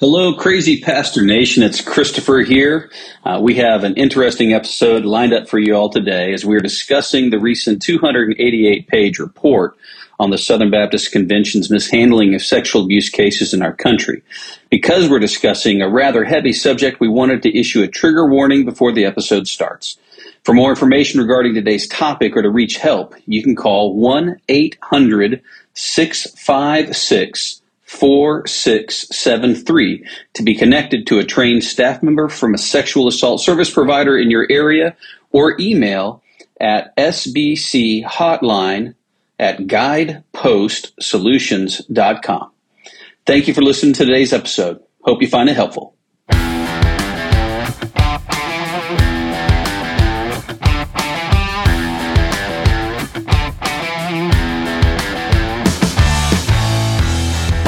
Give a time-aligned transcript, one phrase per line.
[0.00, 1.64] Hello, Crazy Pastor Nation.
[1.64, 2.88] It's Christopher here.
[3.24, 7.30] Uh, we have an interesting episode lined up for you all today as we're discussing
[7.30, 9.76] the recent 288 page report
[10.20, 14.22] on the Southern Baptist Convention's mishandling of sexual abuse cases in our country.
[14.70, 18.92] Because we're discussing a rather heavy subject, we wanted to issue a trigger warning before
[18.92, 19.98] the episode starts.
[20.44, 25.42] For more information regarding today's topic or to reach help, you can call 1 800
[25.74, 27.57] 656
[27.88, 34.18] 4673 to be connected to a trained staff member from a sexual assault service provider
[34.18, 34.94] in your area
[35.32, 36.22] or email
[36.60, 38.94] at sbchotline
[39.38, 42.50] at guidepostsolutions.com.
[43.24, 44.82] Thank you for listening to today's episode.
[45.00, 45.94] Hope you find it helpful.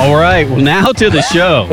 [0.00, 1.68] All right, well, now to the show.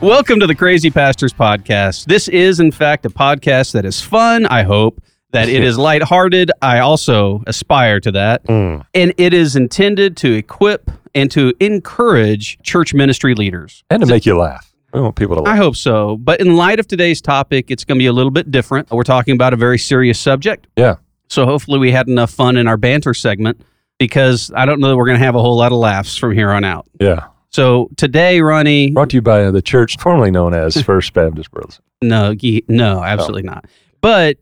[0.00, 2.06] Welcome to the Crazy Pastors Podcast.
[2.06, 6.50] This is, in fact, a podcast that is fun, I hope, that it is lighthearted.
[6.62, 8.42] I also aspire to that.
[8.44, 8.86] Mm.
[8.94, 13.84] And it is intended to equip and to encourage church ministry leaders.
[13.90, 14.72] and to make you laugh.
[14.94, 16.16] We want people to I hope so.
[16.16, 18.90] But in light of today's topic, it's going to be a little bit different.
[18.90, 20.66] We're talking about a very serious subject.
[20.74, 20.96] Yeah.
[21.28, 23.60] So hopefully we had enough fun in our banter segment
[23.98, 26.32] because I don't know that we're going to have a whole lot of laughs from
[26.32, 26.86] here on out.
[27.00, 27.26] Yeah.
[27.50, 31.50] So today, Ronnie, Brought to you by uh, the church formerly known as First Baptist
[31.50, 31.82] Burleson.
[32.02, 32.34] no,
[32.68, 33.52] no, absolutely oh.
[33.52, 33.64] not.
[34.00, 34.38] But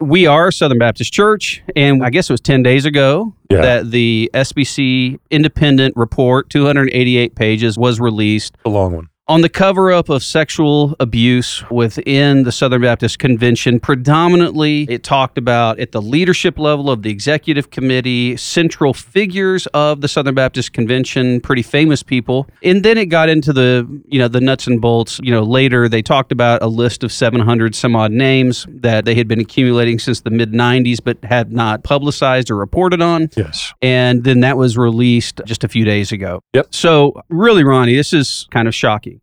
[0.00, 3.60] we are Southern Baptist Church, and I guess it was 10 days ago Yeah.
[3.62, 9.08] that the SBC independent report, 288 pages, was released The long one.
[9.32, 13.80] On the cover up of sexual abuse within the Southern Baptist Convention.
[13.80, 20.02] Predominantly, it talked about at the leadership level of the executive committee, central figures of
[20.02, 22.46] the Southern Baptist Convention, pretty famous people.
[22.62, 25.18] And then it got into the, you know, the nuts and bolts.
[25.22, 29.14] You know, later they talked about a list of 700 some odd names that they
[29.14, 33.72] had been accumulating since the mid 90s but had not publicized or reported on Yes.
[33.80, 36.42] and then that was released just a few days ago.
[36.52, 36.66] Yep.
[36.74, 39.21] So, really, Ronnie, this is kind of shocking.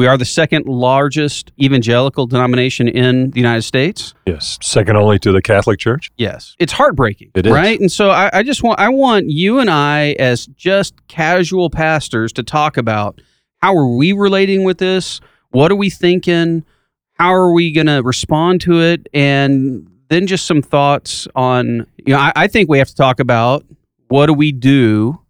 [0.00, 4.14] We are the second largest evangelical denomination in the United States.
[4.24, 4.58] Yes.
[4.62, 6.10] Second only to the Catholic Church.
[6.16, 7.52] Yes, it's heartbreaking, It is.
[7.52, 7.78] right?
[7.78, 12.32] And so, I, I just want I want you and I, as just casual pastors,
[12.32, 13.20] to talk about
[13.58, 15.20] how are we relating with this?
[15.50, 16.64] What are we thinking?
[17.18, 19.06] How are we going to respond to it?
[19.12, 23.20] And then just some thoughts on you know I, I think we have to talk
[23.20, 23.66] about
[24.08, 25.20] what do we do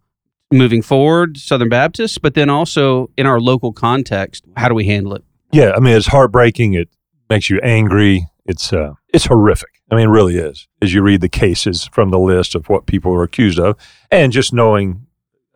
[0.51, 5.13] moving forward, Southern Baptists, but then also in our local context, how do we handle
[5.15, 5.23] it?
[5.51, 5.71] Yeah.
[5.75, 6.73] I mean, it's heartbreaking.
[6.73, 6.89] It
[7.29, 8.27] makes you angry.
[8.45, 9.69] It's uh, it's horrific.
[9.91, 10.67] I mean, it really is.
[10.81, 13.77] As you read the cases from the list of what people are accused of,
[14.09, 15.07] and just knowing.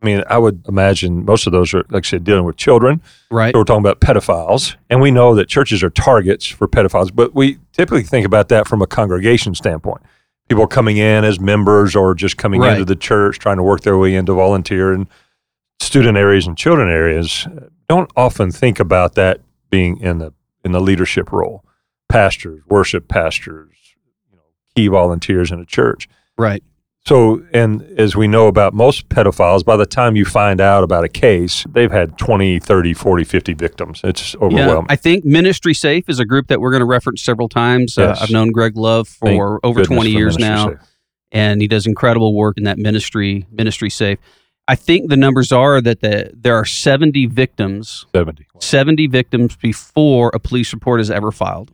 [0.01, 3.01] I mean, I would imagine most of those are, like I said, dealing with children.
[3.31, 3.55] Right.
[3.55, 7.33] So we're talking about pedophiles, and we know that churches are targets for pedophiles, but
[7.33, 10.03] we typically think about that from a congregation standpoint.
[10.49, 12.73] People coming in as members or just coming Right.
[12.73, 15.07] into the church, trying to work their way into volunteer and
[15.79, 17.47] student areas and children areas.
[17.89, 21.63] Don't often think about that being in the in the leadership role.
[22.09, 23.75] Pastors, worship pastors,
[24.31, 24.43] you know,
[24.75, 26.07] key volunteers in a church.
[26.37, 26.63] Right.
[27.07, 31.03] So, and as we know about most pedophiles, by the time you find out about
[31.03, 34.01] a case, they've had 20, 30, 40, 50 victims.
[34.03, 34.87] It's Yeah, overwhelming.
[34.89, 37.95] I think Ministry Safe is a group that we're going to reference several times.
[37.97, 40.69] Uh, I've known Greg Love for Thank over 20 for years Ministry now.
[40.79, 40.89] Safe.
[41.31, 44.19] and he does incredible work in that ministry ministry safe
[44.67, 48.45] i think the numbers are that the, there are 70 victims 70.
[48.59, 51.71] 70 victims before a police report is ever filed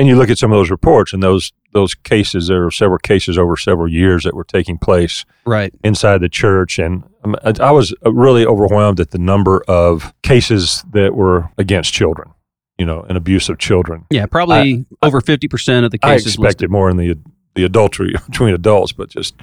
[0.00, 2.98] And you look at some of those reports and those those cases, there were several
[2.98, 6.78] cases over several years that were taking place right inside the church.
[6.78, 11.92] And um, I I was really overwhelmed at the number of cases that were against
[11.92, 12.30] children,
[12.78, 14.06] you know, and abuse of children.
[14.10, 17.18] yeah probably over 50% of the cases I expected more in the
[17.54, 19.34] the adultery between adults, but just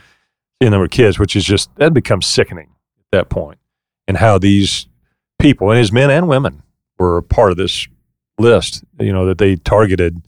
[0.60, 2.70] the number of kids, which is just that becomes sickening
[3.00, 3.60] at that point.
[4.08, 4.88] and how these
[5.40, 6.64] people, and his men and women,
[6.98, 7.88] were a part of this
[8.40, 8.84] list.
[9.00, 10.24] You know that they targeted,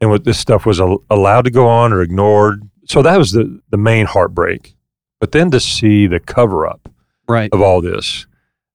[0.00, 2.68] and what this stuff was al- allowed to go on or ignored.
[2.84, 4.76] So that was the the main heartbreak.
[5.20, 6.88] But then to see the cover up
[7.28, 8.26] right of all this,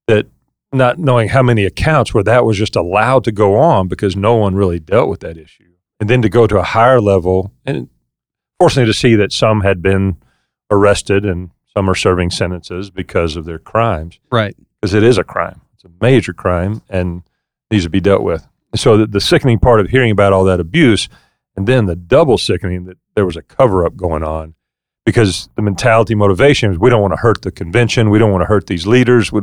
[0.07, 0.27] that
[0.73, 4.35] not knowing how many accounts where that was just allowed to go on because no
[4.35, 5.71] one really dealt with that issue.
[5.99, 7.89] And then to go to a higher level, and
[8.59, 10.17] fortunately to see that some had been
[10.71, 15.23] arrested and some are serving sentences because of their crimes, right because it is a
[15.23, 15.61] crime.
[15.75, 17.23] It's a major crime and
[17.69, 18.47] needs to be dealt with.
[18.75, 21.09] So the, the sickening part of hearing about all that abuse,
[21.55, 24.55] and then the double sickening that there was a cover up going on
[25.05, 28.41] because the mentality motivation is we don't want to hurt the convention we don't want
[28.41, 29.41] to hurt these leaders We-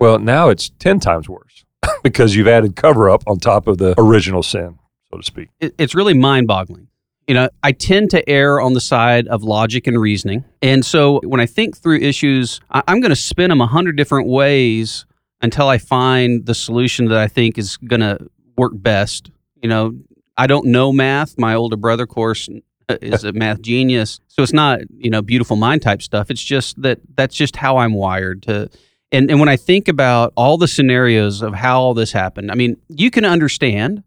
[0.00, 1.64] well now it's 10 times worse
[2.02, 4.78] because you've added cover up on top of the original sin,
[5.10, 5.48] so to speak.
[5.60, 6.88] It, it's really mind boggling.
[7.26, 10.44] You know, I tend to err on the side of logic and reasoning.
[10.60, 14.28] And so when I think through issues, I'm going to spin them a hundred different
[14.28, 15.06] ways
[15.40, 18.18] until I find the solution that I think is going to
[18.56, 19.30] work best.
[19.62, 19.96] You know,
[20.36, 21.38] I don't know math.
[21.38, 22.48] My older brother, of course,
[22.88, 24.20] uh, is a math genius.
[24.28, 26.30] So it's not, you know, beautiful mind type stuff.
[26.30, 28.68] It's just that that's just how I'm wired to
[29.12, 32.54] and and when I think about all the scenarios of how all this happened, I
[32.56, 34.02] mean, you can understand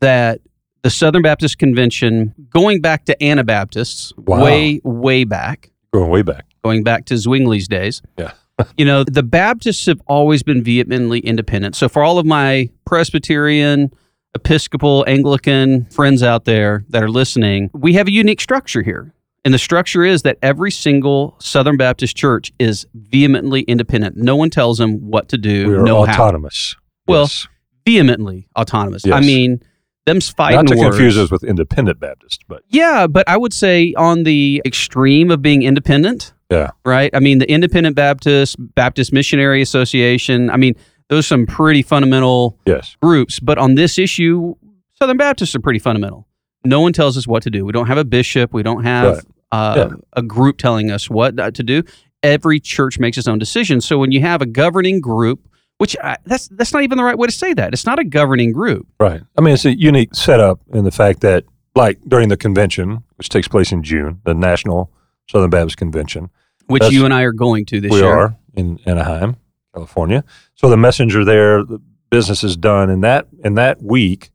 [0.00, 0.40] that
[0.82, 4.44] the Southern Baptist Convention, going back to Anabaptists, Wow.
[4.44, 6.46] way way back, Going way back.
[6.62, 8.00] going back to Zwingli's days.
[8.16, 8.30] Yeah.
[8.76, 11.76] You know, the Baptists have always been vehemently independent.
[11.76, 13.92] So for all of my Presbyterian,
[14.34, 19.12] Episcopal, Anglican friends out there that are listening, we have a unique structure here.
[19.44, 24.16] And the structure is that every single Southern Baptist church is vehemently independent.
[24.16, 26.12] No one tells them what to do, We are no how.
[26.12, 26.76] autonomous.
[27.06, 27.46] Well, Yes.
[27.86, 29.06] Vehemently autonomous.
[29.06, 29.62] I mean,
[30.04, 30.90] them's fighting not to words.
[30.96, 35.40] confuse us with independent Baptist, but Yeah, but I would say on the extreme of
[35.40, 37.10] being independent, yeah, right?
[37.14, 40.74] I mean, the Independent Baptist, Baptist Missionary Association, I mean,
[41.08, 43.40] those are some pretty fundamental yes, groups.
[43.40, 44.54] But on this issue,
[44.94, 46.26] Southern Baptists are pretty fundamental.
[46.64, 47.64] No one tells us what to do.
[47.64, 48.52] We don't have a bishop.
[48.52, 49.24] We don't have Right.
[49.52, 49.96] uh, Yeah.
[50.14, 51.82] a group telling us what to do.
[52.22, 53.80] Every church makes its own decision.
[53.80, 55.40] So when you have a governing group,
[55.78, 57.72] which I, that's that's not even the right way to say that.
[57.72, 58.88] It's not a governing group.
[58.98, 59.22] right.
[59.36, 61.44] I mean, it's a unique setup in the fact that,
[61.76, 64.90] like during the convention, which takes place in June, the National
[65.30, 66.30] Southern Baptist Convention,
[66.66, 68.12] Which That's- you and I are going to this we year.
[68.12, 69.36] are in Anaheim,
[69.74, 70.22] California.
[70.54, 71.80] So the messenger there, the
[72.10, 74.30] business is done in that in that week,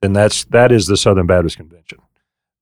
[0.00, 1.98] and that's that is the Southern Baptist Convention.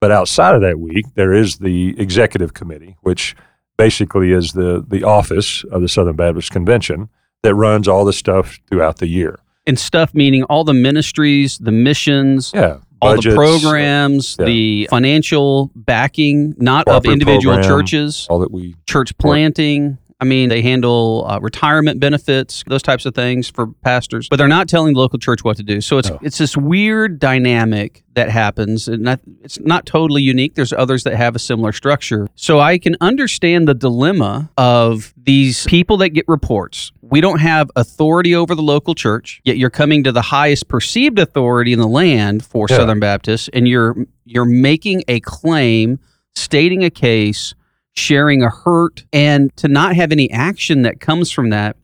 [0.00, 3.36] But outside of that week, there is the executive committee, which
[3.76, 7.10] basically is the the office of the Southern Baptist Convention
[7.42, 9.38] that runs all the stuff throughout the year.
[9.66, 14.46] and stuff meaning all the ministries, the missions, Yeah, all budgets, the programs, yeah.
[14.46, 17.80] the financial backing, not of individual program.
[17.80, 19.98] churches, all that we church planting.
[20.20, 24.48] I mean, they handle uh, retirement benefits, those types of things for pastors, but they're
[24.48, 25.80] not telling the local church what to do.
[25.80, 29.08] So it's it's this weird dynamic that happens, and
[29.42, 30.56] it's not totally unique.
[30.56, 32.28] There's others that have a similar structure.
[32.34, 36.92] So I can understand the dilemma of these people that get reports.
[37.00, 41.18] We don't have authority over the local church, yet you're coming to the highest perceived
[41.18, 42.76] authority in the land for Yeah.
[42.76, 43.96] Southern Baptists, and you're
[44.26, 45.98] you're making a claim,
[46.34, 47.54] stating a case
[47.94, 51.76] sharing a hurt and to not have any action that comes from that.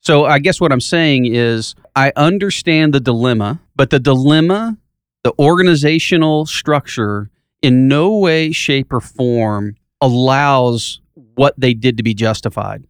[0.00, 4.76] So I guess what I'm saying is I understand the dilemma, but the dilemma,
[5.22, 7.30] the organizational structure
[7.62, 11.00] in no way shape or form allows
[11.34, 12.84] what they did to be justified.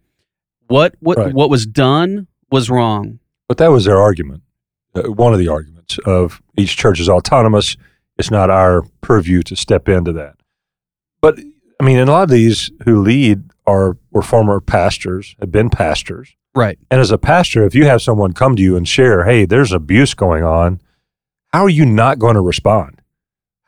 [0.67, 1.35] What what Right.
[1.35, 3.21] what was done was wrong.
[3.49, 4.43] But that was their argument.
[4.95, 7.77] Uh, one of the arguments of each church is autonomous.
[8.19, 10.37] It's not our purview to step into that.
[11.21, 11.39] But
[11.81, 15.71] I mean, and a lot of these who lead are were former pastors, have been
[15.71, 16.37] pastors.
[16.55, 16.79] Right.
[16.91, 19.73] And as a pastor, if you have someone come to you and share, "Hey, there's
[19.73, 20.81] abuse going on,"
[21.53, 23.01] how are you not going to respond?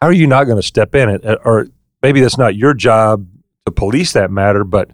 [0.01, 1.25] How are you not going to step in it?
[1.25, 1.67] Uh, Or
[2.03, 3.27] maybe that's not your job
[3.65, 4.91] to police that matter, but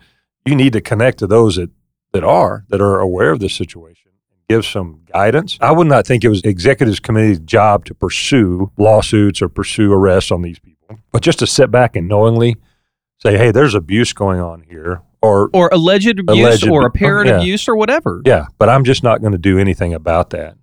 [0.47, 1.71] you need to connect to those that,
[2.13, 5.59] that are that are aware of the situation and give some guidance.
[5.61, 10.31] I would not think it was executives committee's job to pursue lawsuits or pursue arrests
[10.31, 12.57] on these people, but just to sit back and knowingly
[13.23, 17.39] say, "Hey, there's abuse going on here," or Or alleged abuse Alleged- or apparent yeah.
[17.39, 18.21] abuse or whatever.
[18.25, 20.55] yeah, but I'm just not going to do anything about that.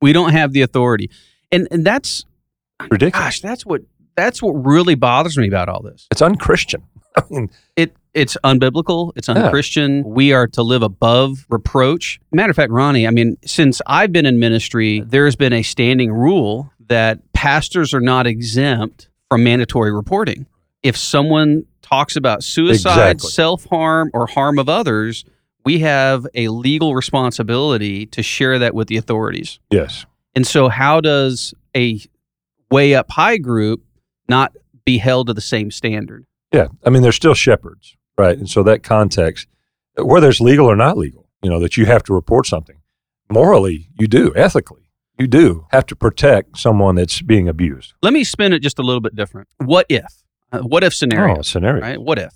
[0.00, 1.10] We don't have the authority.
[1.52, 2.24] And and that's
[2.90, 3.12] Ridiculous.
[3.26, 3.82] gosh, that's what
[4.16, 6.06] that's what really bothers me about all this.
[6.10, 6.82] It's unchristian.
[7.16, 9.12] I mean, It it's unbiblical.
[9.16, 9.34] It's Yeah.
[9.34, 10.02] unchristian.
[10.04, 12.20] We are to live above reproach.
[12.32, 16.12] Matter of fact, Ronnie, I mean, since I've been in ministry, there's been a standing
[16.12, 20.46] rule that pastors are not exempt from mandatory reporting.
[20.82, 23.30] If someone talks about suicide, Exactly.
[23.30, 25.24] self harm, or harm of others,
[25.64, 29.58] we have a legal responsibility to share that with the authorities.
[29.70, 32.00] yes, And so, how does a
[32.70, 33.82] way up high group
[34.28, 34.52] not
[34.84, 36.24] be held to the same standard?
[36.52, 36.68] yeah.
[36.84, 38.36] I mean, they're still shepherds, right?
[38.36, 39.46] And so that context,
[39.96, 42.76] whether it's legal or not legal, you know, that you have to report something
[43.30, 44.82] morally, you do ethically,
[45.18, 47.92] you do have to protect someone that's being abused.
[48.02, 49.48] Let me spin it just a little bit different.
[49.58, 50.22] What if?
[50.52, 51.38] Uh, what if scenario?
[51.38, 51.82] Oh, scenario.
[51.82, 52.00] right?
[52.00, 52.32] What if?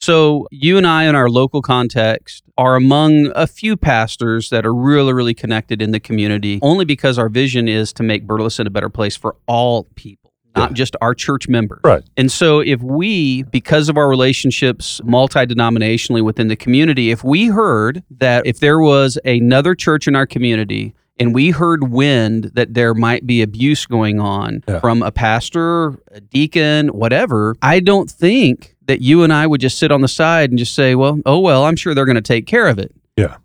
[0.00, 4.74] So you and I, in our local context, are among a few pastors that are
[4.74, 8.70] really, really connected in the community, only because our vision is to make Burleson a
[8.70, 10.74] better place for all people, not Yeah.
[10.74, 11.80] just our church members.
[11.84, 12.02] Right.
[12.16, 17.46] And so, if we, because of our relationships multi denominationally within the community, if we
[17.46, 22.74] heard that if there was another church in our community and we heard wind that
[22.74, 24.80] there might be abuse going on Yeah.
[24.80, 29.78] from a pastor, a deacon, whatever, I don't think that you and I would just
[29.78, 32.20] sit on the side and just say, well, oh, well, I'm sure they're going to
[32.20, 32.92] take care of it.
[33.16, 33.36] Yeah.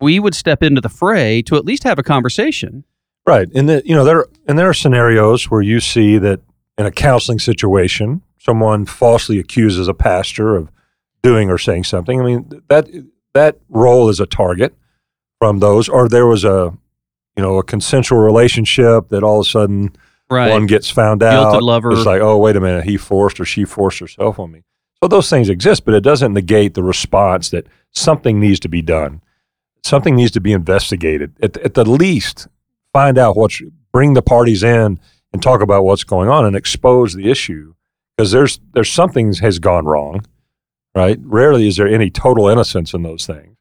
[0.00, 2.84] We would step into the fray to at least have a conversation.
[3.26, 3.48] Right.
[3.54, 6.40] And the, you know, there and there are scenarios where you see that
[6.76, 10.70] in a counseling situation, someone falsely accuses a pastor of
[11.22, 12.20] doing or saying something.
[12.20, 12.88] I mean, that
[13.32, 14.74] that role is a target
[15.40, 16.76] from those or there was a
[17.36, 19.94] you know, a consensual relationship that all of a sudden
[20.30, 20.50] Right.
[20.50, 21.62] one gets found Guilted out.
[21.62, 21.92] lover.
[21.92, 24.62] It's like, oh, wait a minute, he forced or she forced herself on me.
[25.02, 28.80] So those things exist, but it doesn't negate the response that something needs to be
[28.80, 29.20] done.
[29.82, 31.34] Something needs to be investigated.
[31.42, 32.48] At, at the least,
[32.94, 33.60] find out what's,
[33.92, 34.98] bring the parties in
[35.32, 37.74] and talk about what's going on and expose the issue
[38.16, 40.24] because there's, there's something has gone wrong,
[40.94, 41.18] right?
[41.22, 43.56] Rarely is there any total innocence in those things.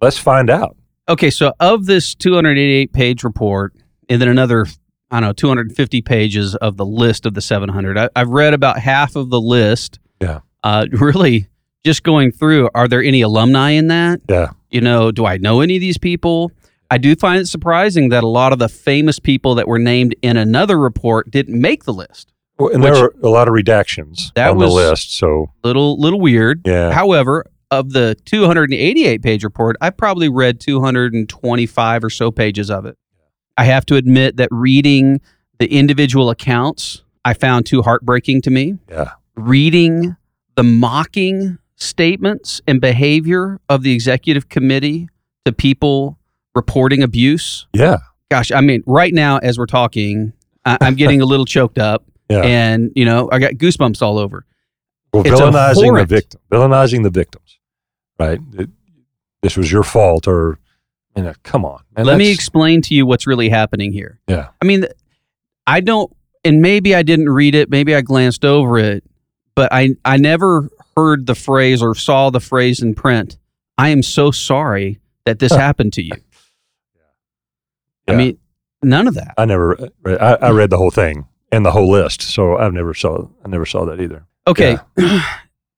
[0.00, 0.76] Let's find out.
[1.10, 3.74] Okay, so of this 288 page report,
[4.08, 4.64] and then another,
[5.10, 8.78] I don't know, 250 pages of the list of the 700, I, I've read about
[8.78, 9.98] half of the list.
[10.22, 10.40] Yeah.
[10.62, 11.48] Uh, really,
[11.84, 14.20] just going through, are there any alumni in that?
[14.28, 14.50] Yeah.
[14.70, 16.52] You know, do I know any of these people?
[16.92, 20.14] I do find it surprising that a lot of the famous people that were named
[20.22, 22.32] in another report didn't make the list.
[22.58, 25.16] Well, and there were a lot of redactions That on was- the list.
[25.16, 26.62] So, Little, little weird.
[26.66, 26.92] yeah.
[26.92, 32.96] However, of the 288 page report, I probably read 225 or so pages of it.
[33.56, 35.20] I have to admit that reading
[35.58, 38.78] the individual accounts, I found too heartbreaking to me.
[38.88, 39.10] Yeah.
[39.36, 40.16] Reading
[40.56, 45.08] the mocking statements and behavior of the executive committee
[45.44, 46.18] to people
[46.54, 47.66] reporting abuse.
[47.72, 47.98] Yeah.
[48.30, 50.32] Gosh, I mean, right now as we're talking,
[50.64, 52.42] I- I'm getting a little choked up, Yeah.
[52.42, 54.44] and you know, I got goosebumps all over.
[55.12, 57.49] Well, It's villainizing the victim, villainizing the victims,
[58.20, 58.38] right?
[58.54, 58.70] It-
[59.42, 60.58] this was your fault, or
[61.16, 61.82] you know, come on.
[61.96, 64.20] man, Let me explain to you what's really happening here.
[64.28, 64.84] Yeah, I mean,
[65.66, 69.02] I don't, and maybe I didn't read it, maybe I glanced over it,
[69.54, 73.38] but I, I never heard the phrase or saw the phrase in print.
[73.78, 76.12] I am so sorry that this happened to you.
[78.08, 78.38] I mean,
[78.82, 79.34] none of that.
[79.38, 79.80] I never.
[79.80, 82.92] Uh, read, I, I read the whole thing and the whole list, so I've never
[82.92, 83.26] saw.
[83.44, 84.26] I never saw that either.
[84.46, 84.76] Okay.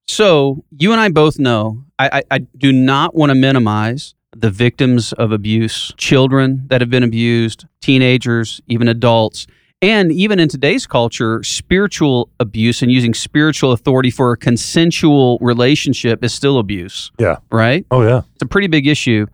[0.09, 4.51] so you and I both know I, I, I do not want to minimize the
[4.51, 9.47] victims of abuse, children that have been abused, teenagers, even adults.
[9.83, 16.23] And even in today's culture, spiritual abuse and using spiritual authority for a consensual relationship
[16.25, 17.11] is still abuse.
[17.19, 17.37] Yeah.
[17.51, 17.85] Right?
[17.91, 19.27] Oh yeah, It's a pretty big issue.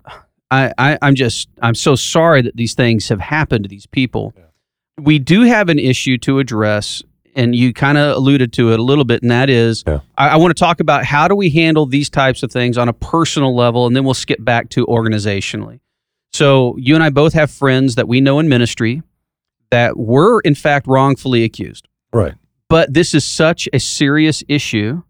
[0.50, 4.32] I, I, I'm just, I'm so sorry that these things have happened to these people.
[4.98, 7.02] We do have an issue to address,
[7.38, 10.00] and you kind of alluded to it a little bit, and that is Yeah.
[10.18, 12.88] I, I want to talk about how do we handle these types of things on
[12.88, 15.80] a personal level, and then we'll skip back to organizationally.
[16.32, 19.02] So, you and I both have friends that we know in ministry
[19.70, 21.88] that were, in fact, wrongfully accused.
[22.12, 22.34] right.
[22.68, 25.02] But this is such a serious issue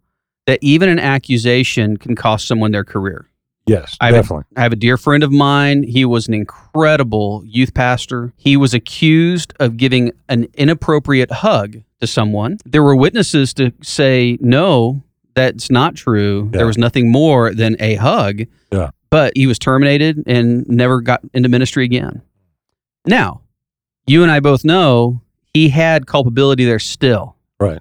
[0.46, 3.28] that even an accusation can cost someone their career.
[3.66, 4.44] Yes, I definitely.
[4.56, 5.82] I have a dear friend of mine.
[5.82, 8.32] He was an incredible youth pastor.
[8.36, 12.58] He was accused of giving an inappropriate hug to someone.
[12.64, 15.02] There were witnesses to say, no,
[15.34, 16.50] that's not true.
[16.52, 16.58] Yeah.
[16.58, 18.42] There was nothing more than a hug.
[18.72, 18.90] Yeah.
[19.10, 22.22] But he was terminated and never got into ministry again.
[23.06, 23.42] Now,
[24.06, 25.22] you and I both know
[25.54, 27.36] he had culpability there still.
[27.58, 27.80] Right.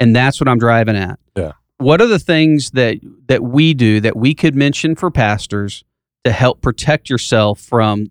[0.00, 1.18] And that's what I'm driving at.
[1.36, 1.52] Yeah.
[1.78, 2.98] What are the things that
[3.28, 5.84] that we do that we could mention for pastors
[6.24, 8.10] to help protect yourself from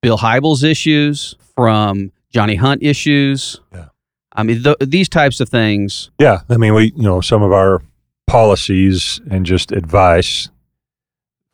[0.00, 3.60] Bill Hybels issues, from Johnny Hunt issues?
[3.72, 3.88] Yeah.
[4.32, 6.10] I mean, th- these types of things.
[6.18, 7.82] Yeah, I mean, we you know some of our
[8.26, 10.48] policies and just advice.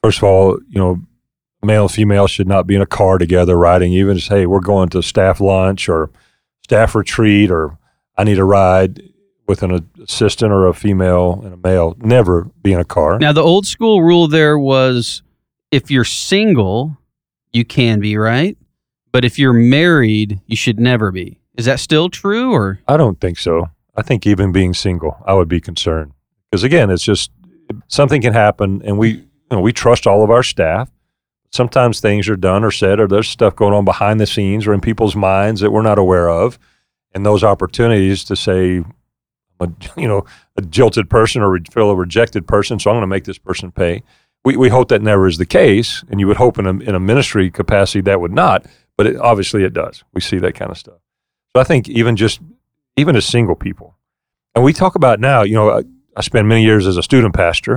[0.03, 1.01] First of all, you know,
[1.63, 3.93] male and female should not be in a car together riding.
[3.93, 6.11] Even just hey, we're going to staff lunch or
[6.63, 7.79] staff retreat, or
[8.17, 9.03] I need a ride
[9.47, 11.97] with an assistant or a female and a male.
[11.99, 13.19] Never be in a car.
[13.19, 15.23] Now, the old school rule there was
[15.71, 16.97] if you're single,
[17.53, 18.57] you can be, right?
[19.13, 21.41] But if you're married, you should never be.
[21.57, 22.81] Is that still true or?
[22.87, 23.71] I don't think so.
[23.97, 26.13] I think even being single, I would be concerned
[26.51, 27.31] because again, it's just
[27.89, 30.91] something can happen, and we you know we trust all of our staff.
[31.51, 34.75] Sometimes things are done or said, or there's stuff going on behind the scenes or
[34.75, 36.59] in people's minds that we're not aware of,
[37.15, 38.85] and those opportunities to say,
[39.61, 40.25] a, you know,
[40.57, 43.73] a jilted person or feel a rejected person, so I'm going to make this person
[43.73, 44.03] pay.
[44.45, 46.95] We we hope that never is the case, and you would hope in a in
[46.95, 50.05] a ministry capacity that would not, but it, obviously it does.
[50.13, 50.99] We see that kind of stuff.
[51.57, 52.43] So I think even just
[52.97, 53.97] even as single people.
[54.55, 55.85] And we talk about now, you know, I,
[56.15, 57.77] I spent many years as a student pastor,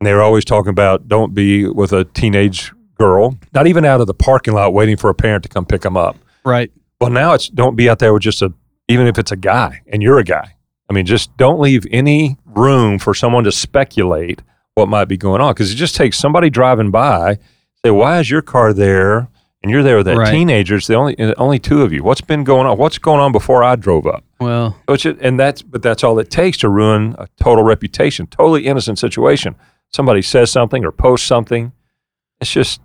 [0.00, 4.00] and they were always talking about don't be with a teenage girl, not even out
[4.00, 6.16] of the parking lot waiting for a parent to come pick them up.
[6.44, 6.72] Right.
[7.00, 8.52] Well, now it's don't be out there with just a,
[8.88, 10.56] even if it's a guy and you're a guy.
[10.90, 14.42] I mean, just don't leave any room for someone to speculate
[14.74, 17.38] what might be going on because it just takes somebody driving by,
[17.84, 19.28] say, why is your car there?
[19.62, 20.30] And you're there with that Right.
[20.30, 20.76] teenager.
[20.76, 22.02] It's the only uh, only two of you.
[22.02, 22.78] What's been going on?
[22.78, 24.24] What's going on before I drove up?
[24.40, 28.26] Well, Which and that's but that's all it takes to ruin a total reputation.
[28.26, 29.54] Totally innocent situation.
[29.90, 31.72] Somebody says something or posts something.
[32.40, 32.80] It's just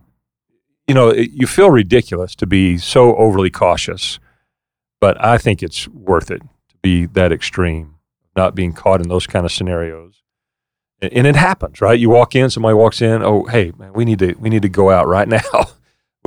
[0.87, 4.19] you know it, you feel ridiculous to be so overly cautious,
[5.01, 7.95] but I think it's worth it to be that extreme,
[8.35, 10.21] not being caught in those kind of scenarios.
[11.01, 11.99] And, and it happens, right?
[11.99, 13.23] You walk in, somebody walks in.
[13.23, 15.41] Oh, hey, man, we need to we need to go out right now.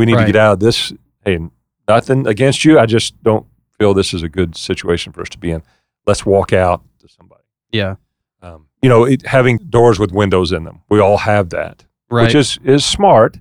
[0.01, 0.27] We need Right.
[0.27, 0.93] to get out of this.
[1.25, 1.39] Hey,
[1.87, 2.79] nothing against you.
[2.79, 3.47] I just don't
[3.79, 5.63] feel this is a good situation for us to be in.
[6.07, 7.43] Let's walk out to somebody.
[7.71, 7.97] yeah.
[8.43, 10.81] Um, you know, it, having doors with windows in them.
[10.89, 12.23] We all have that, Right.
[12.25, 13.39] which is is smart.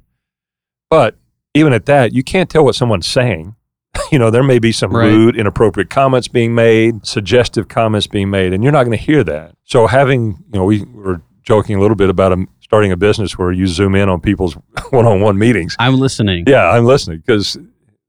[0.89, 1.16] But
[1.54, 3.56] even at that, you can't tell what someone's saying.
[4.12, 5.06] you know, there may be some Right.
[5.08, 9.24] rude, inappropriate comments being made, suggestive comments being made, and you're not going to hear
[9.24, 9.56] that.
[9.63, 13.38] So having, you know, we were joking a little bit about a, starting a business
[13.38, 14.53] where you zoom in on people's
[14.91, 15.75] one-on-one meetings.
[15.79, 16.46] I'm listening.
[16.48, 17.58] Yeah, I'm listening because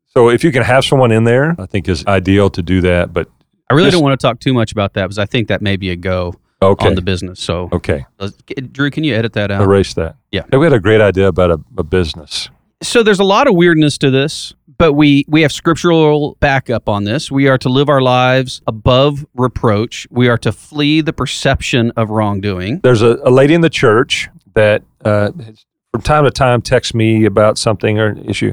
[0.08, 3.12] so if you can have someone in there, I think is ideal to do that.
[3.14, 3.28] But
[3.70, 5.62] I really Just- don't want to talk too much about that because I think that
[5.62, 7.40] may be a go okay, on the business.
[7.40, 8.28] So, okay, uh,
[8.72, 9.62] Drew, can you edit that out?
[9.62, 10.16] erase that.
[10.30, 10.42] Yeah.
[10.52, 12.50] we had a great idea about a, a business.
[12.82, 17.04] so there's a lot of weirdness to this, but we we have scriptural backup on
[17.04, 17.30] this.
[17.30, 20.06] We are to live our lives above reproach.
[20.10, 22.80] We are to flee the perception of wrongdoing.
[22.82, 26.94] There's a, a lady in the church that uh, has- from time to time texts
[26.94, 28.52] me about something or an issue,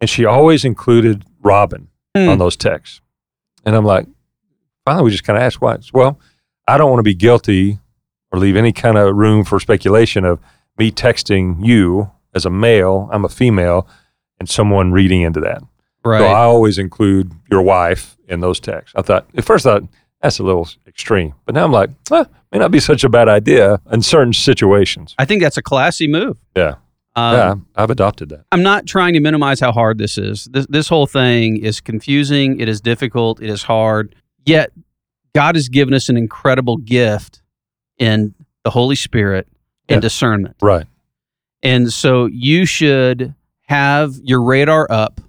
[0.00, 2.28] and she always included Robin Hmm.
[2.28, 3.00] on those texts.
[3.66, 4.06] And I'm like,
[4.84, 5.78] finally, we just kind of asked why.
[5.92, 6.18] Well,
[6.68, 7.78] I don't want to be guilty
[8.32, 10.38] or leave any kind of room for speculation of
[10.78, 13.86] me texting you as a male, I'm a female,
[14.44, 15.62] and someone reading into that.
[16.04, 16.18] Right.
[16.20, 18.92] So I always include your wife in those texts.
[18.94, 19.88] I thought at first I thought
[20.20, 23.26] that's a little extreme, but now I'm like, eh, may not be such a bad
[23.26, 25.14] idea in certain situations.
[25.18, 26.36] I think that's a classy move.
[26.54, 26.74] Yeah,
[27.16, 28.44] Um, yeah, I've adopted that.
[28.52, 30.44] I'm not trying to minimize how hard this is.
[30.52, 32.60] This, this whole thing is confusing.
[32.60, 33.40] It is difficult.
[33.40, 34.14] It is hard.
[34.44, 34.72] Yet,
[35.34, 37.40] God has given us an incredible gift
[37.98, 39.48] in the Holy Spirit
[39.88, 40.00] and Yeah.
[40.00, 40.56] discernment.
[40.60, 40.84] Right.
[41.62, 43.34] And so you should
[43.66, 45.20] have your radar up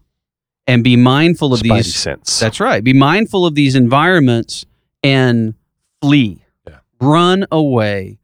[0.67, 1.95] and be mindful of Spidey these.
[1.95, 2.39] sense.
[2.39, 2.83] That's right.
[2.83, 4.65] Be mindful of these environments
[5.03, 5.53] and
[6.01, 6.77] flee, Yeah.
[6.99, 8.17] run away.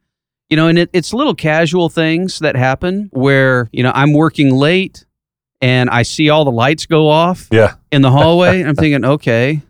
[0.50, 4.50] You know, and it, it's little casual things that happen where, you know, I'm working
[4.54, 5.06] late
[5.62, 8.60] and I see all the lights go off yeah, in the hallway.
[8.60, 9.62] and I'm thinking, okay,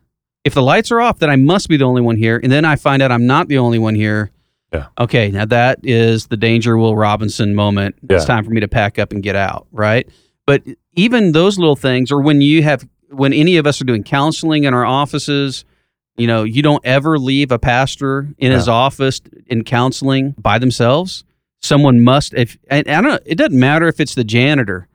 [0.45, 2.41] if the lights are off, then I must be the only one here.
[2.43, 4.33] And then I find out I'm not the only one here.
[4.73, 4.87] Yeah.
[4.99, 7.95] Okay, now that is the danger Will Robinson moment.
[8.09, 10.09] It's time for me to pack up and get out, right?
[10.47, 10.63] But
[10.95, 14.65] even those little things, or when you have, when any of us are doing counseling
[14.65, 15.65] in our offices,
[16.17, 21.25] you know, you don't ever leave a pastor in his office in counseling by themselves.
[21.61, 24.89] Someone must, if, and I don't, it doesn't matter if it's the janitor,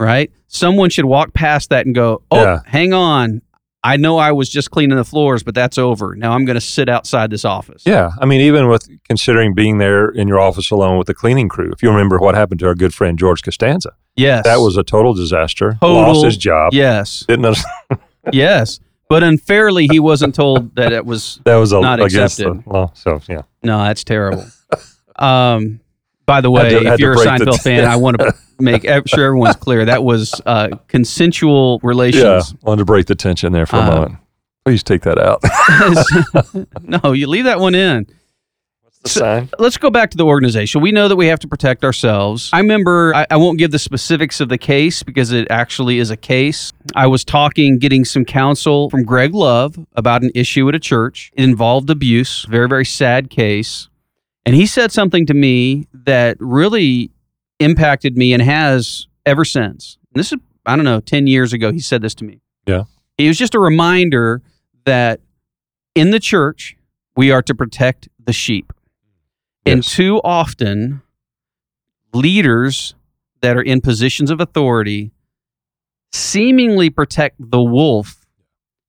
[0.00, 0.32] right?
[0.48, 2.58] Someone should walk past that and go, oh, Yeah.
[2.64, 3.42] hang on.
[3.84, 6.16] I know I was just cleaning the floors, but that's over.
[6.16, 7.82] Now I'm going to sit outside this office.
[7.84, 8.10] yeah.
[8.18, 11.70] I mean, even with considering being there in your office alone with the cleaning crew,
[11.70, 14.44] if you remember what happened to our good friend George Costanza, Yes.
[14.44, 15.76] that was a total disaster.
[15.80, 16.72] Total- Lost his job.
[16.72, 17.24] Yes.
[17.28, 17.56] Didn't.
[18.32, 18.80] Yes.
[19.10, 22.72] But unfairly, he wasn't told that it was that was a, Not against the accepted.
[22.72, 22.90] law.
[22.94, 24.46] So yeah, No, that's terrible.
[25.16, 25.80] Um,
[26.26, 28.82] by the way, to- if you're a break the- Seinfeld fan, I want to make
[29.06, 29.84] sure everyone's clear.
[29.84, 31.88] That was uh, consensual yeah.
[31.88, 32.54] relations.
[32.62, 34.16] Wanted to break the tension there for a Uh, moment.
[34.64, 35.42] Please take that out.
[37.04, 38.06] no, you leave that one in.
[38.82, 39.50] What's the sign?
[39.58, 40.80] Let's go back to the organization.
[40.80, 42.48] We know that we have to protect ourselves.
[42.50, 46.10] I remember, I, I won't give the specifics of the case because it actually is
[46.10, 46.72] a case.
[46.94, 51.30] I was talking, getting some counsel from Greg Love about an issue at a church.
[51.34, 53.90] It involved abuse, very, very sad case.
[54.46, 57.10] And he said something to me that really
[57.60, 59.98] impacted me and has ever since.
[60.12, 62.40] And this is, I don't know, 10 years ago, he said this to me.
[62.66, 62.84] Yeah.
[63.16, 64.42] It was just a reminder
[64.84, 65.20] that
[65.94, 66.76] in the church,
[67.16, 68.72] we are to protect the sheep.
[69.66, 71.00] And too often,
[72.12, 72.94] leaders
[73.40, 75.12] that are in positions of authority
[76.12, 78.26] seemingly protect the wolf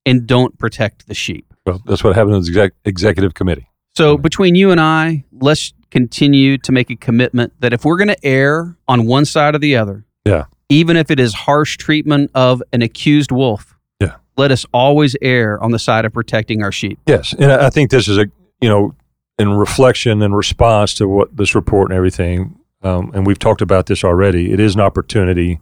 [0.06, 1.54] and don't protect the sheep.
[1.66, 3.70] Well, that's what happened in the exec- executive committee.
[3.98, 8.10] So, between you and I, let's continue to make a commitment that if we're going
[8.10, 10.46] to err on one side or the other, Yeah.
[10.68, 14.16] even if it is harsh treatment of an accused wolf, Yeah.
[14.36, 17.00] let us always err on the side of protecting our sheep.
[17.08, 18.26] Yes, and I think this is a
[18.62, 18.96] you know
[19.40, 22.56] in reflection and response to what this report and everything.
[22.84, 25.60] um, and we've talked about this already, it is an opportunity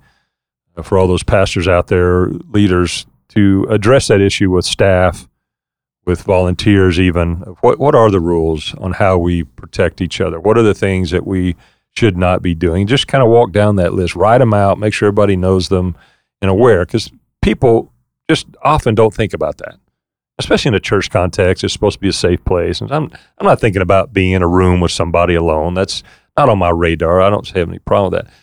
[0.76, 5.30] uh, for all those pastors out there, leaders, to address that issue with staff,
[6.06, 7.36] with volunteers, even.
[7.62, 10.40] What, what are the rules on how we protect each other?
[10.40, 11.56] What are the things that we
[11.92, 12.88] should not be doing?
[12.88, 15.96] Just kind of walk down that list, write them out, make sure everybody knows them
[16.42, 17.12] and aware, because
[17.42, 17.92] people
[18.30, 19.78] just often don't think about that
[20.40, 22.82] especially in a church context, it's supposed to be a safe place.
[22.82, 25.74] And I'm I'm not thinking about being in a room with somebody alone.
[25.74, 26.04] That's
[26.38, 27.22] not on my radar.
[27.22, 28.34] I don't have any problem with that.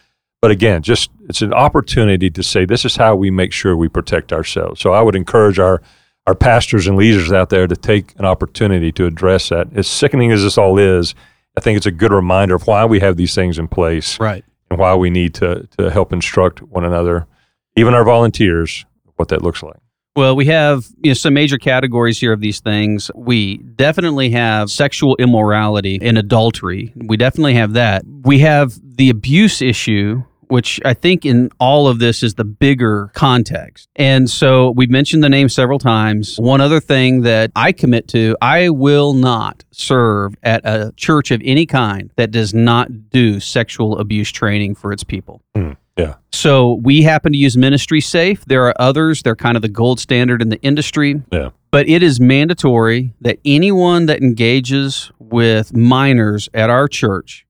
[0.41, 3.89] But again, just it's an opportunity to say this is how we make sure we
[3.89, 4.81] protect ourselves.
[4.81, 5.83] So I would encourage our
[6.31, 9.67] our pastors and leaders out there to take an opportunity to address that.
[9.75, 11.17] As sickening as this all is,
[11.59, 14.45] I think it's a good reminder of why we have these things in place, right,
[14.71, 17.27] and why we need to to help instruct one another,
[17.75, 19.79] even our volunteers, what that looks like.
[20.15, 23.11] Well, we have you know, some major categories here of these things.
[23.17, 26.93] We definitely have sexual immorality and adultery.
[26.95, 28.05] We definitely have that.
[28.07, 33.11] We have the abuse issue, which I think in all of this is the bigger
[33.15, 33.89] context.
[33.97, 36.37] And so we've mentioned the name several times.
[36.39, 41.41] One other thing that I commit to I will not serve at a church of
[41.45, 45.43] any kind that does not do sexual abuse training for its people.
[45.57, 45.77] Mm.
[45.97, 46.15] Yeah.
[46.33, 48.45] So we happen to use Ministry Safe.
[48.47, 49.23] There are others.
[49.23, 51.23] They're kind of the gold standard in the industry.
[51.31, 51.51] Yeah.
[51.71, 57.47] But it is mandatory that anyone that engages with minors at our church,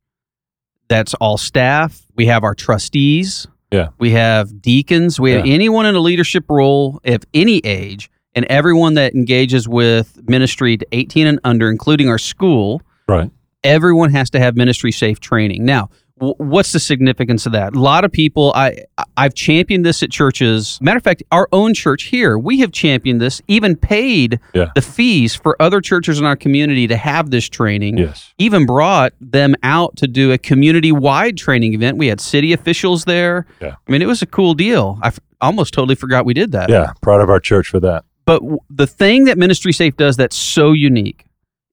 [0.88, 2.02] that's all staff.
[2.20, 3.46] We have our trustees.
[3.72, 3.88] Yeah.
[3.98, 5.18] We have deacons.
[5.18, 5.54] We have Yeah.
[5.54, 10.86] anyone in a leadership role of any age, and everyone that engages with ministry to
[10.92, 13.30] 18 and under, including our school Right.
[13.64, 15.64] everyone has to have ministry safe training.
[15.64, 15.88] Now,
[16.20, 17.74] what's the significance of that?
[17.74, 18.84] A lot of people, I
[19.16, 20.78] I've championed this at churches.
[20.82, 24.66] Matter of fact, our own church here, we have championed this, even paid Yeah.
[24.74, 27.98] the fees for other churches in our community to have this training.
[27.98, 28.32] Yes.
[28.38, 31.96] Even brought them out to do a community wide training event.
[31.96, 33.46] We had city officials there.
[33.60, 33.74] Yeah.
[33.86, 34.98] I mean, it was a cool deal.
[35.02, 36.68] I f- almost totally forgot we did that.
[36.68, 36.92] Yeah.
[37.02, 38.04] Proud of our church for that.
[38.26, 41.24] But w- the thing that Ministry Safe does that's so unique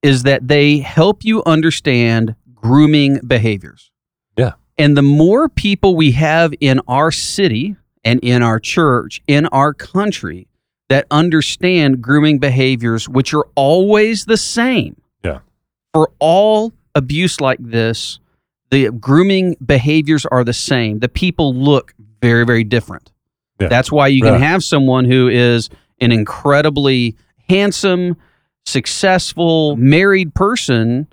[0.02, 3.90] is that they help you understand grooming behaviors.
[4.78, 9.74] And the more people we have in our city and in our church, in our
[9.74, 10.46] country
[10.88, 14.96] that understand grooming behaviors, which are always the same.
[15.24, 15.40] Yeah.
[15.92, 18.20] For all abuse like this,
[18.70, 21.00] the grooming behaviors are the same.
[21.00, 23.10] The people look very, very different.
[23.60, 23.68] Yeah.
[23.68, 24.40] That's why you can Right.
[24.42, 25.68] have someone who is
[26.00, 27.16] an incredibly
[27.48, 28.16] handsome,
[28.64, 31.06] successful, married person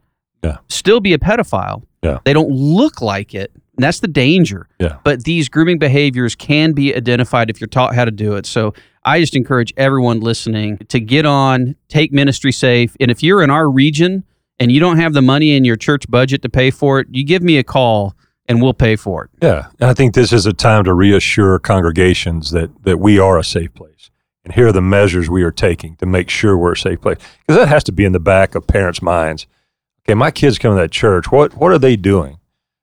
[0.44, 0.58] Yeah.
[0.70, 1.82] still be a pedophile.
[2.06, 2.20] Yeah.
[2.24, 3.52] They don't look like it.
[3.76, 4.68] And that's the danger.
[4.80, 4.98] Yeah.
[5.04, 8.46] But these grooming behaviors can be identified if you're taught how to do it.
[8.46, 12.96] So I just encourage everyone listening to get on, take ministry safe.
[13.00, 14.24] And if you're in our region
[14.60, 17.26] and you don't have the money in your church budget to pay for it, you
[17.26, 18.16] give me a call
[18.48, 19.32] and we'll pay for it.
[19.42, 23.38] Yeah, and I think this is a time to reassure congregations that that we are
[23.38, 24.12] a safe place,
[24.44, 27.18] and here are the measures we are taking to make sure we're a safe place.
[27.40, 29.48] Because that has to be in the back of parents' minds.
[30.08, 31.32] Okay, my kids come to that church.
[31.32, 32.40] What what are they doing?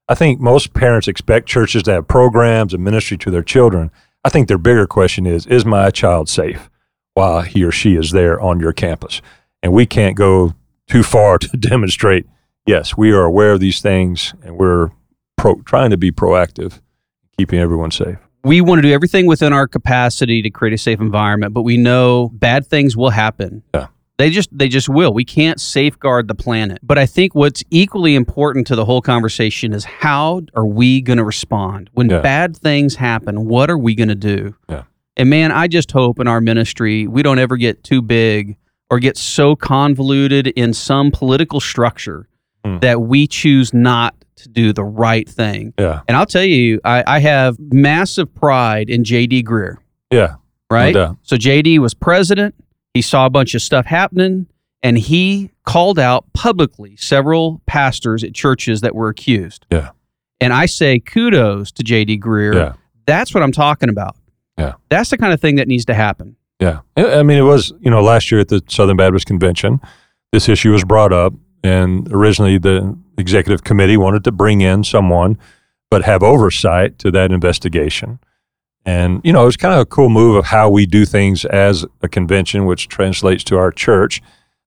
[0.08, 3.90] I think most parents expect churches to have programs and ministry to their children.
[4.24, 6.68] I think their bigger question is: Is my child safe
[7.14, 9.22] while he or she is there on your campus?
[9.62, 10.54] And we can't go
[10.88, 12.26] too far to demonstrate.
[12.66, 14.90] Yes, we are aware of these things, and we're
[15.37, 16.80] pro, trying to be proactive,
[17.37, 18.18] keeping everyone safe.
[18.44, 21.76] we want to do everything within our capacity to create a safe environment, but we
[21.76, 23.62] know bad things will happen.
[23.74, 23.87] Yeah.
[24.18, 25.12] They just they just will.
[25.12, 26.79] We can't safeguard the planet.
[26.83, 31.16] But I think what's equally important to the whole conversation is how are we going
[31.16, 32.20] to respond when Yeah.
[32.20, 33.46] bad things happen?
[33.46, 34.55] What are we going to do?
[34.68, 34.83] Yeah.
[35.16, 38.57] And man, I just hope in our ministry we don't ever get too big
[38.90, 42.29] or get so convoluted in some political structure
[42.64, 42.79] Hmm.
[42.79, 45.72] that we choose not to do the right thing.
[45.79, 49.77] Yeah, And I'll tell you, I, I have massive pride in JD Greear,
[50.12, 50.35] yeah,
[50.70, 50.94] right?
[50.94, 51.16] doubt.
[51.22, 52.55] so JD was president.
[52.94, 54.46] He saw a bunch of stuff happening
[54.83, 59.64] and he called out publicly several pastors at churches that were accused.
[59.70, 59.90] Yeah.
[60.40, 62.55] And I say kudos to JD Greear.
[62.55, 62.72] yeah,
[63.07, 64.16] That's what I'm talking about.
[64.59, 64.74] Yeah.
[64.88, 66.37] That's the kind of thing that needs to happen.
[66.61, 66.81] yeah.
[66.96, 69.81] I I mean, it was you know last year at the Southern Baptist Convention,
[70.33, 71.33] this issue was brought up,
[71.64, 75.38] and originally the executive committee wanted to bring in someone,
[75.90, 78.18] but have oversight to that investigation.
[78.85, 81.45] And you know, it was kind of a cool move of how we do things
[81.45, 84.21] as a convention, which translates to our church,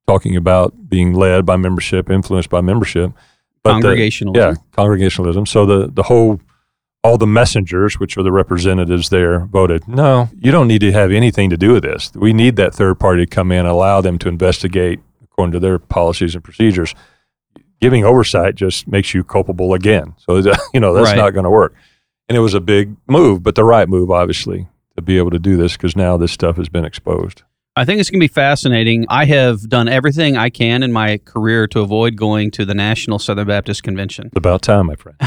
[0.08, 3.12] talking about being led by membership, influenced by membership.
[3.64, 4.50] But the- Congregationalism.
[4.56, 5.46] Yeah, congregationalism.
[5.46, 6.40] So the the whole
[7.04, 10.30] all the messengers, which are the representatives there, voted no.
[10.40, 12.12] You don't need to have anything to do with this.
[12.16, 15.78] We need that third party to come in, allow them to investigate according to their
[15.78, 16.96] policies and procedures.
[17.82, 20.16] Giving oversight just makes you culpable again.
[20.18, 20.38] So
[20.74, 21.18] you know that's Right.
[21.18, 21.76] not going to work.
[22.28, 25.40] And it was a big move, but the right move, obviously, to be able to
[25.40, 27.44] do this because now this stuff has been exposed.
[27.78, 29.06] I think it's going to be fascinating.
[29.10, 33.20] I have done everything I can in my career to avoid going to the National
[33.20, 34.28] Southern Baptist Convention.
[34.28, 35.18] It's about time, my friend.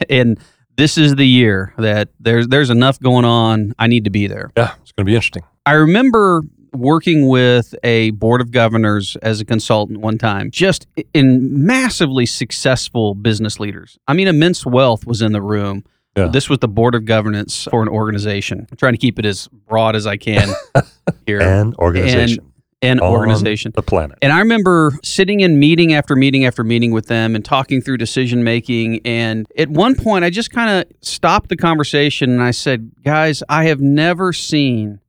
[0.10, 0.38] and
[0.76, 3.74] this is the year that there's there's enough going on.
[3.78, 4.52] I need to be there.
[4.56, 5.44] Yeah, it's going to be interesting.
[5.64, 6.42] I remember
[6.74, 13.14] working with a board of governors as a consultant one time, just in massively successful
[13.14, 13.98] business leaders.
[14.06, 15.84] I mean, immense wealth was in the room.
[16.16, 16.28] Yeah.
[16.28, 18.66] This was the board of governance for an organization.
[18.70, 20.48] I'm trying to keep it as broad as I can
[21.26, 21.40] here.
[21.40, 22.52] And organization
[22.84, 23.72] and on organization.
[23.74, 24.18] the planet.
[24.22, 27.96] And I remember sitting in meeting after meeting after meeting with them and talking through
[27.96, 29.00] decision making.
[29.04, 33.42] And at one point, I just kind of stopped the conversation and I said, Guys,
[33.48, 35.00] I have never seen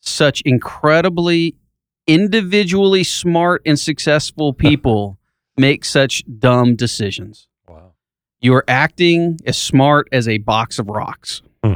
[0.00, 1.56] such incredibly
[2.06, 5.18] individually smart and successful people
[5.56, 7.48] make such dumb decisions.
[8.40, 11.42] You are acting as smart as a box of rocks.
[11.64, 11.74] Hmm.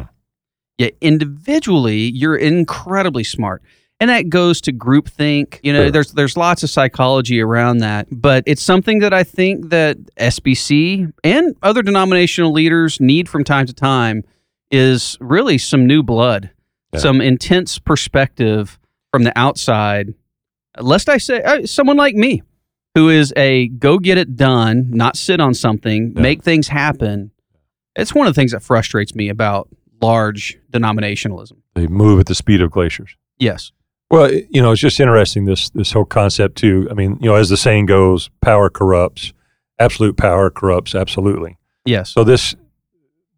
[0.78, 3.62] Yet individually, you're incredibly smart.
[4.02, 5.60] And that goes to groupthink.
[5.62, 5.90] You know, Sure.
[5.90, 11.12] there's there's lots of psychology around that, but it's something that I think that SBC
[11.22, 14.24] and other denominational leaders need from time to time
[14.70, 16.48] is really some new blood,
[16.94, 17.00] Yeah.
[17.00, 18.78] some intense perspective
[19.12, 20.14] from the outside.
[20.80, 22.42] Lest I say uh, someone like me,
[22.94, 26.22] who is a go get it done, not sit on something, Yeah.
[26.22, 27.30] make things happen.
[27.96, 29.68] It's one of the things that frustrates me about
[30.00, 31.54] large denominationalism.
[31.74, 33.16] They move at the speed of glaciers.
[33.38, 33.72] Yes.
[34.10, 36.88] Well, you know, it's just interesting this this whole concept too.
[36.90, 39.32] I mean, you know, as the saying goes, power corrupts.
[39.78, 41.56] Absolute power corrupts absolutely.
[41.84, 42.10] Yes.
[42.10, 42.54] So this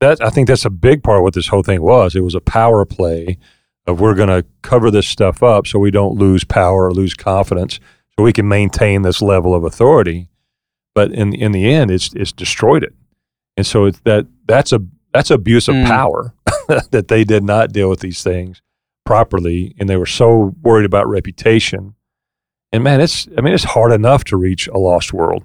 [0.01, 2.17] that I think that's a big part of what this whole thing was.
[2.17, 3.39] It was a power play
[3.87, 7.15] of we're going to cover this stuff up so we don't lose power or lose
[7.15, 7.79] confidence,
[8.23, 10.29] we can maintain this level of authority.
[10.95, 12.95] But in in the end, it's it's destroyed it,
[13.57, 14.81] and so it's that that's a
[15.13, 15.87] that's abuse of Mm.
[15.87, 16.35] power
[16.91, 18.61] that they did not deal with these things
[19.05, 21.95] properly, and they were so worried about reputation.
[22.73, 25.45] And man, it's I mean it's hard enough to reach a lost world.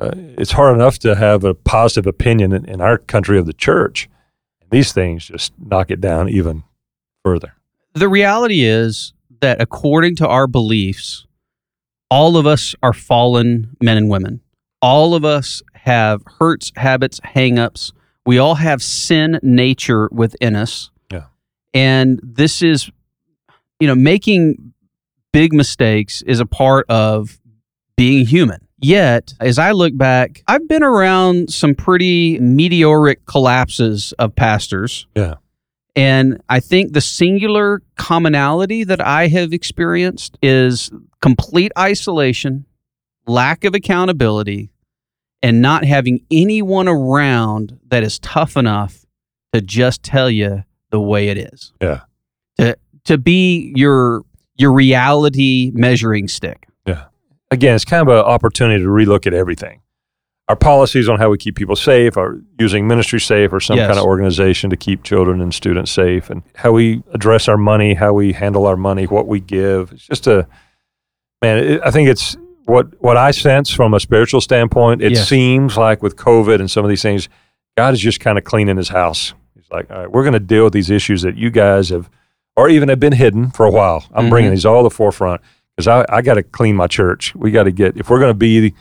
[0.00, 3.52] Uh, it's hard enough to have a positive opinion in, in our country of the
[3.52, 4.08] church.
[4.70, 6.62] These things just knock it down even
[7.24, 7.54] further.
[7.94, 11.26] the reality is that according to our beliefs,
[12.12, 14.42] all of us are fallen men and women.
[14.82, 17.90] All of us have hurts, habits, hangups.
[18.26, 20.90] We all have sin nature within us.
[21.10, 21.24] Yeah.
[21.72, 22.90] And this is,
[23.80, 24.74] you know, making
[25.32, 27.40] big mistakes is a part of
[27.96, 28.68] being human.
[28.78, 35.06] Yet, as I look back, I've been around some pretty meteoric collapses of pastors.
[35.16, 35.36] Yeah.
[35.96, 40.90] And I think the singular commonality that I have experienced is
[41.22, 42.66] complete isolation,
[43.26, 44.70] lack of accountability,
[45.42, 49.06] and not having anyone around that is tough enough
[49.54, 51.72] to just tell you the way it is.
[51.80, 52.00] Yeah.
[52.58, 54.22] To to be your
[54.56, 56.66] your reality measuring stick.
[56.86, 57.04] Yeah.
[57.50, 59.80] Again, it's kind of an opportunity to relook at everything.
[60.48, 63.86] Our policies on how we keep people safe, our using ministry safe or some Yes.
[63.86, 67.94] kind of organization to keep children and students safe, and how we address our money,
[67.94, 69.92] how we handle our money, what we give.
[69.92, 70.46] It's just a
[71.42, 71.58] man.
[71.58, 75.02] It, I think it's what what I sense from a spiritual standpoint.
[75.02, 75.28] It Yes.
[75.28, 77.28] seems like with COVID and some of these things,
[77.76, 79.34] God is just kind of cleaning His house.
[79.54, 82.08] He's like, all right, we're going to deal with these issues that you guys have,
[82.56, 84.04] or even have been hidden for a while.
[84.14, 84.30] I'm Mhm.
[84.30, 85.40] bringing these all to the forefront
[85.76, 87.34] because I, I got to clean my church.
[87.34, 88.72] We got to get if we're going to be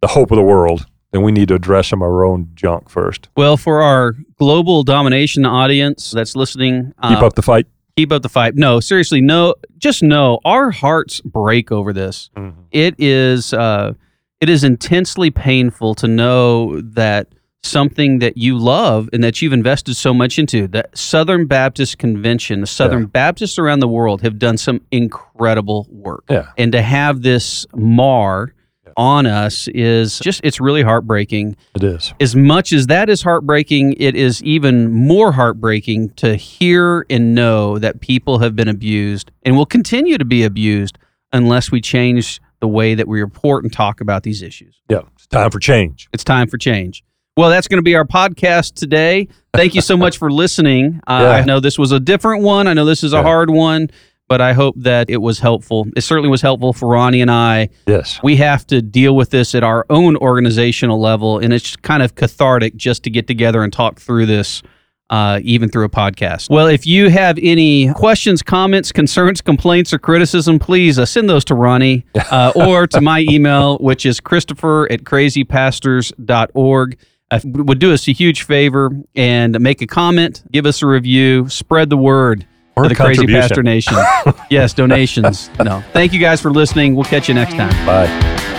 [0.00, 2.88] the hope of the world, then we need to address some of our own junk
[2.88, 3.28] first.
[3.36, 7.66] Well, for our global domination audience that's listening, Keep uh, up the fight.
[7.96, 8.54] Keep up the fight.
[8.56, 9.54] No, seriously, no.
[9.78, 12.30] Just know our hearts break over this.
[12.70, 13.94] it is uh,
[14.40, 17.28] it is intensely painful to know that
[17.62, 22.60] something that you love and that you've invested so much into that southern baptist convention
[22.60, 23.06] the southern Yeah.
[23.06, 26.46] baptists around the world have done some incredible work Yeah.
[26.56, 28.52] and to have this mar.
[28.96, 32.14] On us is just it's really heartbreaking It is.
[32.20, 37.78] as much as that is heartbreaking, it is even more heartbreaking to hear and know
[37.78, 40.96] that people have been abused and will continue to be abused
[41.32, 44.80] unless we change the way that we report and talk about these issues.
[44.88, 45.00] Yeah.
[45.16, 46.08] It's time for change.
[46.14, 47.04] It's time for change.
[47.36, 49.28] Well, that's going to be our podcast today.
[49.52, 51.02] Thank you so much for listening.
[51.06, 51.30] Uh, Yeah.
[51.32, 52.66] I know this was a different one.
[52.66, 53.22] I know this is a Yeah.
[53.24, 53.90] hard one,
[54.28, 55.86] but I hope that it was helpful.
[55.96, 58.18] It certainly was helpful for Ronnie and I Yes.
[58.22, 62.14] we have to deal with this at our own organizational level and it's kind of
[62.14, 64.62] cathartic just to get together and talk through this
[65.08, 66.50] uh, even through a podcast.
[66.50, 71.44] Well, if you have any questions, comments, concerns, complaints, or criticism, please uh, send those
[71.44, 76.98] to Ronnie uh, or to my email, which is Christopher at crazypastors.org.
[77.30, 81.48] Uh, would do us a huge favor and make a comment, give us a review,
[81.48, 83.26] spread the word Or for the Crazy.
[83.26, 83.96] Pastor Nation.
[84.50, 85.50] yes, donations.
[85.58, 85.82] No.
[85.92, 86.94] Thank you guys for listening.
[86.94, 87.70] We'll catch you next time.
[87.86, 88.52] Bye.